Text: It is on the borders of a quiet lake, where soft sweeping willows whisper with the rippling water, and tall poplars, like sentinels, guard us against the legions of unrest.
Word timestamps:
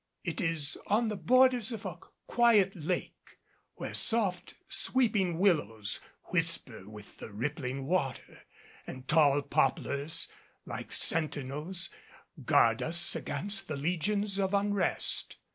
It 0.23 0.41
is 0.41 0.79
on 0.87 1.09
the 1.09 1.15
borders 1.15 1.71
of 1.71 1.85
a 1.85 1.99
quiet 2.25 2.75
lake, 2.75 3.37
where 3.75 3.93
soft 3.93 4.55
sweeping 4.67 5.37
willows 5.37 5.99
whisper 6.31 6.89
with 6.89 7.17
the 7.17 7.31
rippling 7.31 7.85
water, 7.85 8.39
and 8.87 9.07
tall 9.07 9.43
poplars, 9.43 10.27
like 10.65 10.91
sentinels, 10.91 11.91
guard 12.43 12.81
us 12.81 13.15
against 13.15 13.67
the 13.67 13.77
legions 13.77 14.39
of 14.39 14.55
unrest. 14.55 15.35